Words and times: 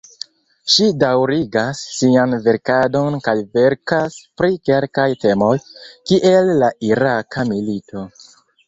Ŝi 0.75 0.85
daŭrigas 1.03 1.81
sian 1.97 2.33
verkadon 2.49 3.19
kaj 3.29 3.37
verkas 3.59 4.19
pri 4.41 4.53
kelkaj 4.71 5.09
temoj, 5.27 5.55
kiel 5.93 6.55
la 6.65 6.73
Iraka 6.93 7.51
milito. 7.55 8.11